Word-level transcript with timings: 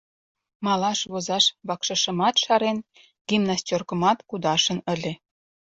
Малаш 0.65 0.99
возаш 1.11 1.45
вакшышымат 1.67 2.35
шарен, 2.43 2.77
гимнастёркымат 3.27 4.17
кудашын 4.29 4.79
ыле. 4.93 5.13